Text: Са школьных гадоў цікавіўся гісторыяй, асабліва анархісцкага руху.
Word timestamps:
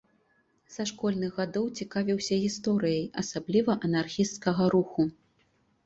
Са 0.75 0.85
школьных 0.91 1.31
гадоў 1.41 1.65
цікавіўся 1.83 2.39
гісторыяй, 2.47 3.07
асабліва 3.25 3.79
анархісцкага 3.87 4.63
руху. 4.77 5.11